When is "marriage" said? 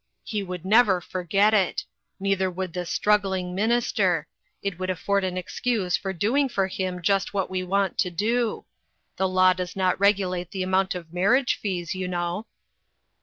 11.13-11.53